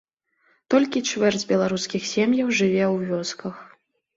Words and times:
Толькі 0.73 1.03
чвэрць 1.09 1.45
беларускіх 1.51 2.09
сем'яў 2.15 2.47
жыве 2.61 2.83
ў 2.93 3.13
вёсках. 3.15 3.55